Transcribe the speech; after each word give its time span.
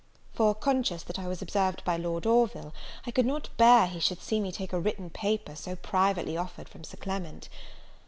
For, 0.33 0.55
conscious 0.55 1.03
that 1.03 1.19
I 1.19 1.27
was 1.27 1.43
observed 1.43 1.83
by 1.85 1.95
Lord 1.95 2.25
Orville, 2.25 2.73
I 3.05 3.11
could 3.11 3.27
not 3.27 3.55
bear 3.57 3.85
he 3.85 3.99
should 3.99 4.19
see 4.19 4.39
me 4.39 4.51
take 4.51 4.73
a 4.73 4.79
written 4.79 5.11
paper, 5.11 5.55
so 5.55 5.75
privately 5.75 6.35
offered, 6.35 6.67
from 6.67 6.83
Sir 6.83 6.97
Clement. 6.97 7.49